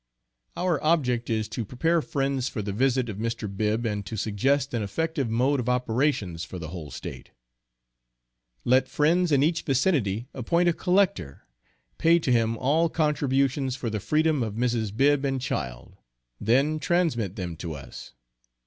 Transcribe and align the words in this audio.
Our 0.57 0.83
object 0.83 1.29
is 1.29 1.47
to 1.49 1.63
prepare 1.63 2.01
friends 2.01 2.49
for 2.49 2.63
the 2.63 2.71
visit 2.71 3.07
of 3.07 3.17
Mr. 3.19 3.45
Bibb, 3.55 3.85
and 3.85 4.03
to 4.07 4.17
suggest 4.17 4.73
an 4.73 4.81
effective 4.81 5.29
mode 5.29 5.59
of 5.59 5.69
operations 5.69 6.43
for 6.43 6.57
the 6.57 6.69
whole 6.69 6.89
State. 6.89 7.29
Let 8.65 8.87
friends 8.87 9.31
in 9.31 9.43
each 9.43 9.61
vicinity 9.61 10.27
appoint 10.33 10.67
a 10.69 10.73
collector 10.73 11.43
pay 11.99 12.17
to 12.17 12.31
him 12.31 12.57
all 12.57 12.89
contributions 12.89 13.75
for 13.75 13.91
the 13.91 13.99
freedom 13.99 14.41
of 14.41 14.55
Mrs. 14.55 14.91
Bibb 14.97 15.23
and 15.23 15.39
child: 15.39 15.97
then 16.39 16.79
transmit 16.79 17.35
them 17.35 17.55
to 17.57 17.73
us. 17.75 18.13